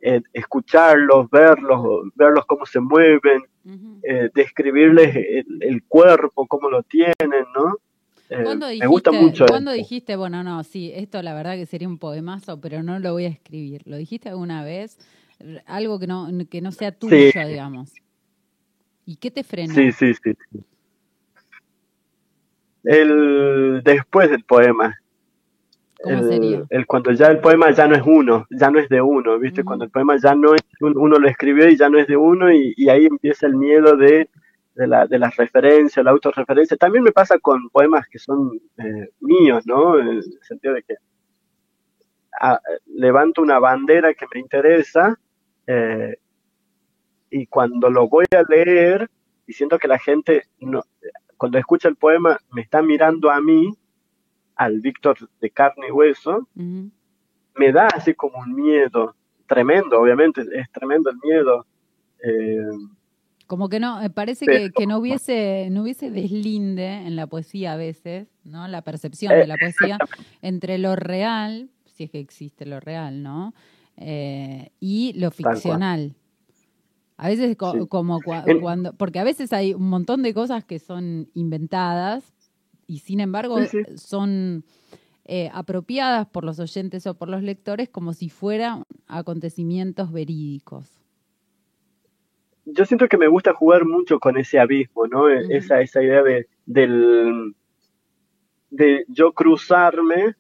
[0.02, 3.42] eh, escucharlos, verlos, verlos cómo se mueven,
[4.04, 5.16] eh, describirles
[5.60, 7.76] el, cuerpo, cómo lo tienen, ¿no?
[8.30, 9.46] Eh, me gusta mucho.
[9.46, 13.14] ¿Cuándo dijiste, bueno, no, sí, esto la verdad que sería un poemazo, pero no lo
[13.14, 13.82] voy a escribir?
[13.86, 14.98] ¿Lo dijiste alguna vez?
[15.66, 17.94] Algo que no, que no sea tuyo, digamos.
[19.08, 19.74] ¿Y qué te frena?
[19.74, 20.34] Sí, sí, sí.
[22.84, 24.98] El después del poema.
[26.04, 26.66] ¿Cómo el, sería?
[26.70, 29.64] El cuando ya el poema ya no es uno, ya no es de uno, ¿viste?
[29.64, 32.52] Cuando el poema ya no es uno lo escribió y ya no es de uno
[32.52, 34.30] y, ahí empieza el miedo de,
[34.76, 36.76] de, la, de las referencias, la autorreferencia.
[36.76, 39.98] También me pasa con poemas que son eh, míos, ¿no?
[40.00, 40.96] En el sentido de que
[42.42, 45.18] ah, levanto una bandera que me interesa
[45.66, 46.18] eh,
[47.30, 49.10] y cuando lo voy a leer
[49.46, 50.84] y siento que la gente, no,
[51.38, 53.72] cuando escucha el poema, me está mirando a mí,
[54.56, 59.16] al Víctor de carne y hueso, me da así como un miedo
[59.48, 61.66] tremendo, obviamente, es tremendo el miedo.
[62.24, 62.88] Eh,
[63.46, 67.78] como que no, parece que, que, no hubiese, no hubiese deslinde en la poesía a
[67.78, 68.68] veces, ¿no?
[68.68, 69.98] La percepción de la poesía
[70.42, 73.54] entre lo real, si es que existe lo real, ¿no?
[73.96, 76.16] Eh, y lo ficcional.
[77.18, 82.32] A veces como cuando, porque a veces hay un montón de cosas que son inventadas
[82.86, 83.58] y sin embargo
[83.96, 84.64] son
[85.26, 90.90] eh, apropiadas por los oyentes o por los lectores como si fueran acontecimientos verídicos.
[92.66, 95.28] Yo siento que me gusta jugar mucho con ese abismo, ¿no?
[95.30, 97.56] E, esa, esa idea de, del,
[98.70, 100.36] de yo cruzarme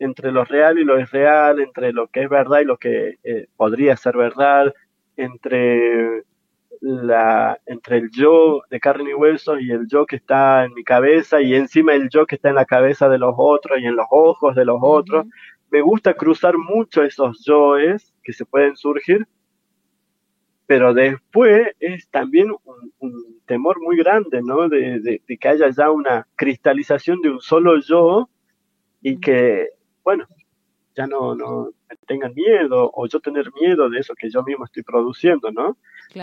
[0.00, 3.46] entre lo real y lo irreal, entre lo que es verdad y lo que eh,
[3.56, 4.74] podría ser verdad,
[5.22, 6.24] entre
[6.80, 10.82] la entre el yo de carne y huesos y el yo que está en mi
[10.82, 13.96] cabeza y encima el yo que está en la cabeza de los otros y en
[13.96, 15.26] los ojos de los otros.
[15.70, 19.28] Me gusta cruzar mucho esos yoes que se pueden surgir,
[20.66, 24.68] pero después es también un, temor muy grande, ¿no?
[24.68, 28.28] De, de, que haya ya una cristalización de un solo yo
[29.02, 29.70] y que
[30.04, 30.26] bueno,
[30.96, 31.70] ya no, no
[32.06, 35.76] tengan miedo o yo tener miedo de eso que yo mismo estoy produciendo, ¿no?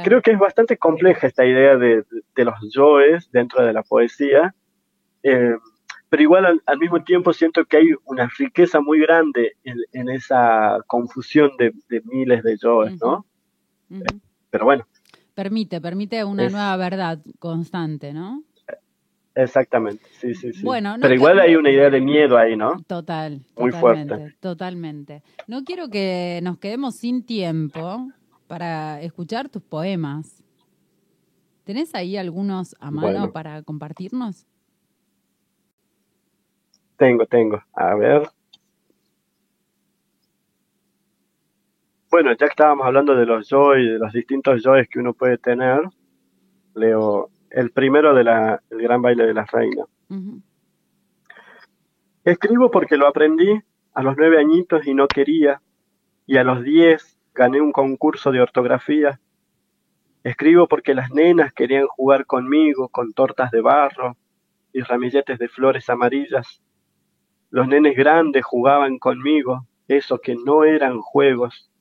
[0.03, 2.03] Creo que es bastante compleja esta idea de,
[2.35, 4.53] los yoes dentro de la poesía,
[5.23, 5.55] eh,
[6.09, 11.51] pero igual al, mismo tiempo siento que hay una riqueza muy grande en, esa confusión
[11.57, 11.73] de,
[12.05, 13.25] miles de yoes, ¿no?
[14.49, 14.87] pero bueno.
[15.33, 18.43] Permite, permite una nueva verdad constante, ¿no?
[19.37, 20.63] Exactamente, sí, sí, sí.
[20.63, 22.81] Bueno, Pero igual hay una idea de miedo ahí, ¿no?
[22.87, 23.39] Total.
[23.55, 24.35] Muy fuerte.
[24.39, 25.21] Totalmente.
[25.45, 28.07] No quiero que nos quedemos sin tiempo
[28.47, 30.43] para escuchar tus poemas.
[31.65, 34.47] ¿Tenés ahí algunos a mano para compartirnos?
[36.97, 37.61] Tengo, tengo.
[37.73, 38.27] A ver.
[42.09, 45.37] Bueno, ya que estábamos hablando de los joy, de los distintos joys que uno puede
[45.37, 45.81] tener,
[46.73, 49.87] leo el primero de la, el gran baile de las reinas.
[52.23, 53.61] Escribo porque lo aprendí
[53.93, 55.61] a los nueve añitos y no quería,
[56.25, 59.19] y a los diez gané un concurso de ortografía.
[60.23, 64.17] Escribo porque las nenas querían jugar conmigo con tortas de barro
[64.73, 66.61] y ramilletes de flores amarillas.
[67.49, 71.71] Los nenes grandes jugaban conmigo, eso que no eran juegos.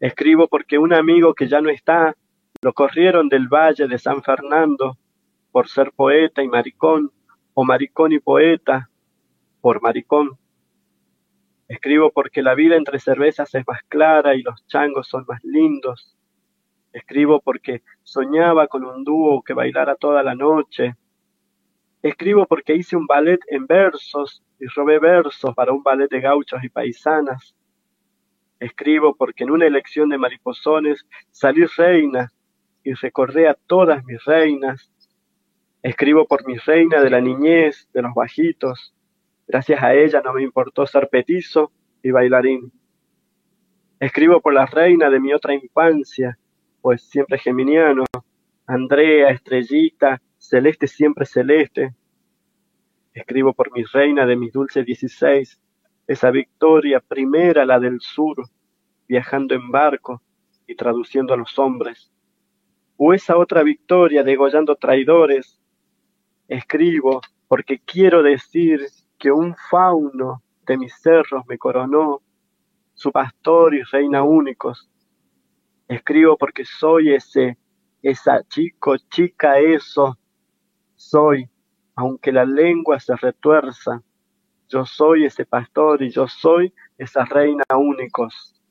[0.00, 2.16] Escribo porque un amigo que ya no está
[2.62, 4.96] lo corrieron del valle de San Fernando
[5.50, 7.10] por ser poeta y maricón,
[7.54, 8.88] o maricón y poeta
[9.60, 10.38] por maricón.
[11.66, 16.16] Escribo porque la vida entre cervezas es más clara y los changos son más lindos.
[16.92, 20.94] Escribo porque soñaba con un dúo que bailara toda la noche.
[22.00, 26.62] Escribo porque hice un ballet en versos y robé versos para un ballet de gauchos
[26.62, 27.56] y paisanas.
[28.60, 32.30] Escribo porque en una elección de mariposones salí reina
[32.84, 34.90] y recordé a todas mis reinas.
[35.82, 38.94] Escribo por mi reina de la niñez, de los bajitos.
[39.46, 42.72] Gracias a ella no me importó ser petizo y bailarín.
[44.00, 46.38] Escribo por la reina de mi otra infancia,
[46.80, 48.04] pues siempre geminiano.
[48.66, 51.94] Andrea, estrellita, celeste siempre celeste.
[53.14, 55.60] Escribo por mi reina de mis dulces dieciséis,
[56.06, 58.36] esa victoria primera, la del sur,
[59.06, 60.22] viajando en barco
[60.66, 62.12] y traduciendo a los hombres
[63.04, 65.60] o esa otra victoria degollando traidores.
[66.46, 68.86] Escribo porque quiero decir
[69.18, 72.22] que un fauno de mis cerros me coronó,
[72.94, 74.88] su pastor y reina únicos.
[75.88, 77.58] Escribo porque soy ese,
[78.02, 80.16] esa chico, chica, eso.
[80.94, 81.50] Soy,
[81.96, 84.00] aunque la lengua se retuerza.
[84.68, 88.61] Yo soy ese pastor y yo soy esa reina únicos.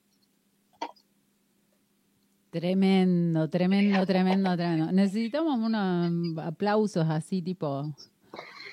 [2.52, 4.92] Tremendo, tremendo, tremendo, tremendo.
[4.92, 7.96] Necesitamos unos aplausos así, tipo.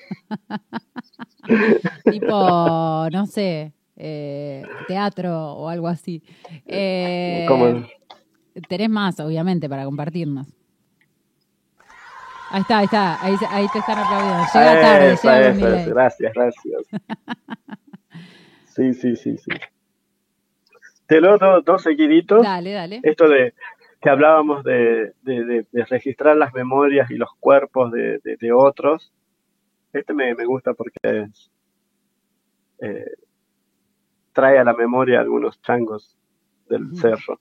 [2.11, 6.21] tipo, no sé, eh, teatro o algo así.
[6.65, 7.87] Eh, ¿Cómo?
[8.67, 10.47] Tenés más, obviamente, para compartirnos.
[12.51, 14.43] Ahí está, ahí está, ahí, ahí te están aplaudiendo.
[14.53, 16.83] Llega tarde, llega Gracias, gracias.
[18.75, 19.51] sí, sí, sí, sí.
[21.09, 22.43] Te lo doy dos seguiditos.
[22.43, 22.99] Dale, dale.
[23.01, 23.55] Esto de
[23.99, 29.11] que hablábamos de, de, registrar las memorias y los cuerpos de, otros.
[29.91, 31.27] Este me, gusta porque
[32.79, 33.11] eh,
[34.33, 36.15] trae a la memoria algunos changos
[36.69, 37.39] del cerro.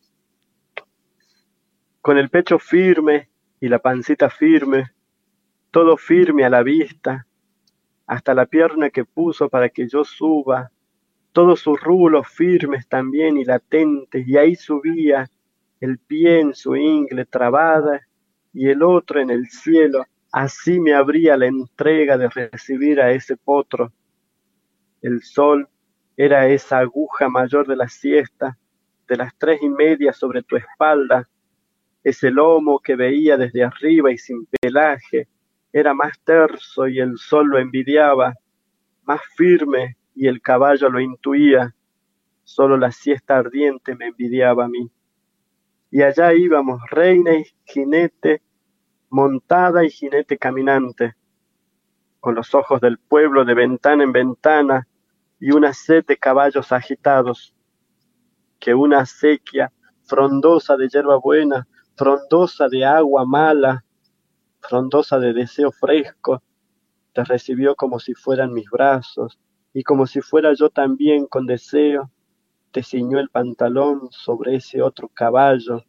[2.01, 3.29] Con el pecho firme
[3.61, 4.93] y la pancita firme,
[5.71, 7.27] todo firme a la vista,
[8.07, 10.73] hasta la pierna que puso para que yo suba
[11.39, 15.31] todos sus rulos firmes también y latentes, y ahí subía
[15.79, 18.01] el pie en su ingle trabada
[18.53, 23.37] y el otro en el cielo, así me abría la entrega de recibir a ese
[23.37, 23.93] potro.
[25.01, 25.69] El sol
[26.17, 28.59] era esa aguja mayor de la siesta,
[29.07, 31.29] de las tres y media sobre tu espalda,
[32.03, 35.29] ese lomo que veía desde arriba y sin pelaje,
[35.73, 38.35] era más terso y el sol lo envidiaba,
[39.05, 41.77] más firme y el caballo lo intuía,
[42.43, 44.91] solo la siesta ardiente me envidiaba a mí.
[45.93, 48.43] Y allá íbamos, reina y jinete,
[49.11, 51.15] montada y jinete caminante.
[52.21, 54.89] con los ojos del pueblo de ventana en ventana
[55.39, 57.55] y una sed de caballos agitados,
[58.59, 59.73] que una acequia
[60.05, 63.85] frondosa de hierba buena, frondosa de agua mala,
[64.61, 66.43] frondosa de deseo fresco,
[67.13, 69.39] te recibió como si fueran mis brazos,
[69.79, 72.11] y como si fuera yo también con deseo,
[72.73, 75.85] te ciñó el pantalón sobre ese otro caballo.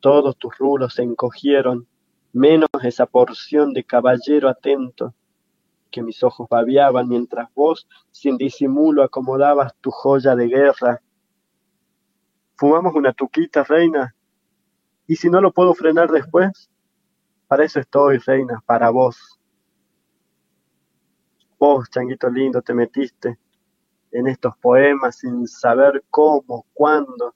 [0.00, 1.86] Todos tus rulos se encogieron,
[2.32, 5.12] menos esa porción de caballero atento
[5.90, 11.02] que mis ojos babiaban mientras vos, sin disimulo, acomodabas tu joya de guerra.
[12.56, 14.16] ¿Fumamos una tuquita, reina?
[15.06, 16.70] ¿Y si no lo puedo frenar después?
[17.46, 19.38] Para eso estoy, reina, para vos.
[21.58, 23.38] Vos, changuito lindo, te metiste
[24.12, 27.34] en estos poemas sin saber cómo, cuándo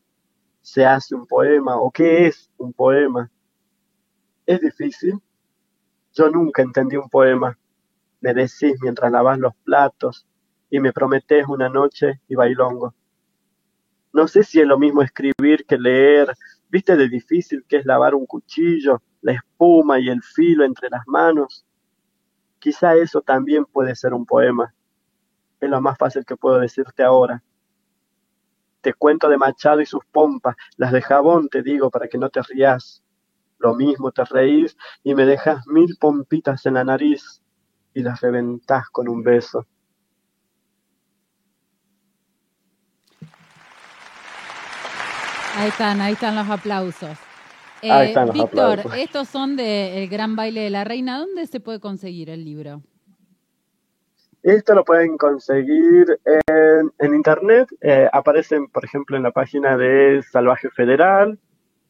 [0.61, 3.31] se hace un poema o qué es un poema.
[4.45, 5.18] Es difícil.
[6.12, 7.59] Yo nunca entendí un poema.
[8.21, 10.27] Me decís mientras lavas los platos
[10.68, 12.95] y me prometés una noche y bailongo.
[14.12, 16.37] No sé si es lo mismo escribir que leer.
[16.68, 21.07] ¿Viste de difícil que es lavar un cuchillo, la espuma y el filo entre las
[21.07, 21.64] manos?
[22.61, 24.74] Quizá eso también puede ser un poema.
[25.61, 27.42] Es lo más fácil que puedo decirte ahora.
[28.82, 32.28] Te cuento de Machado y sus pompas, las de jabón te digo para que no
[32.28, 33.02] te rías.
[33.58, 37.42] Lo mismo te reís y me dejas mil pompitas en la nariz
[37.94, 39.66] y las reventás con un beso.
[45.56, 47.18] Ahí están, ahí están los aplausos.
[47.83, 48.95] Ahí están los Víctor, aplausos.
[48.99, 51.18] estos son de El Gran Baile de la Reina.
[51.18, 52.83] ¿Dónde se puede conseguir el libro?
[54.43, 57.68] Esto lo pueden conseguir en, en internet.
[57.83, 61.39] eh, aparecen, por ejemplo, en la página de Salvaje Federal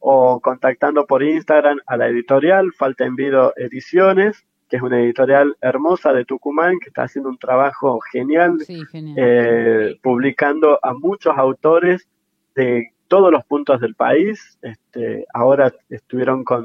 [0.01, 6.13] o contactando por Instagram a la editorial Falta Envido Ediciones, que es una editorial hermosa
[6.13, 9.17] de Tucumán que está haciendo un trabajo genial, Sí, genial.
[9.19, 12.09] eh, publicando a muchos autores
[12.57, 14.57] de todos los puntos del país.
[14.63, 16.65] Este, ahora estuvieron con,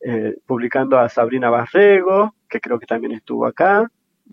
[0.00, 3.90] eh, publicando a Sabrina Barrego, que creo que también estuvo acá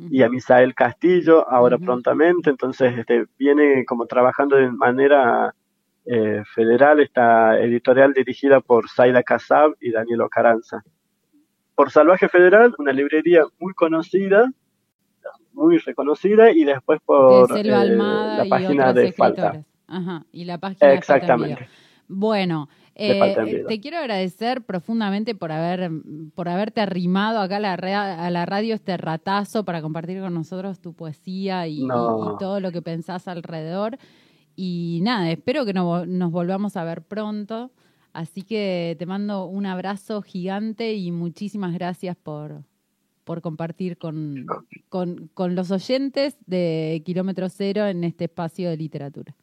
[0.09, 5.53] y a Misael Castillo ahora prontamente, entonces este, viene como trabajando de manera
[6.05, 10.83] eh, federal esta editorial dirigida por Zaida Casab y Daniel Ocaranza.
[11.75, 14.51] Por Salvaje Federal, una librería muy conocida,
[15.53, 19.63] muy reconocida, y después por de eh, la página de Falta.
[19.91, 21.67] Ajá, y la página Exactamente.
[22.07, 23.67] Bueno, eh, Envío.
[23.67, 25.89] te quiero agradecer profundamente por haber
[26.35, 30.79] por haberte arrimado acá a la, a la radio este ratazo para compartir con nosotros
[30.81, 32.33] tu poesía y, y- No.
[32.33, 33.97] y todo lo que pensás alrededor.
[34.55, 37.71] Y nada, espero que no- nos volvamos a ver pronto.
[38.13, 42.65] Así que te mando un abrazo gigante y muchísimas gracias por,
[43.23, 44.45] por compartir con,
[44.89, 49.33] con, con los oyentes de Kilómetro Cero en este espacio de literatura.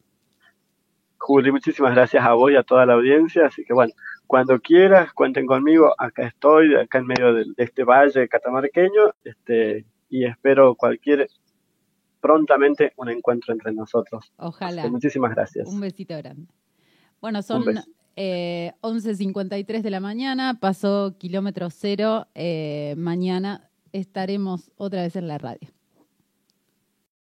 [1.29, 3.45] Juli, muchísimas gracias a vos y a toda la audiencia.
[3.45, 3.93] Así que bueno,
[4.27, 5.95] cuando quieras, cuenten conmigo.
[5.99, 9.13] Acá estoy, acá en medio de, de este valle catamarqueño.
[9.25, 11.29] Este, y espero cualquier,
[12.23, 14.33] prontamente, un encuentro entre nosotros.
[14.39, 14.89] Ojalá.
[14.89, 15.69] muchísimas gracias.
[15.69, 16.47] Un besito grande.
[17.21, 17.63] Bueno, son
[18.17, 22.27] eh, 11.53 de la mañana, pasó kilómetro cero.
[22.35, 25.69] eh, mañana estaremos otra vez en la radio.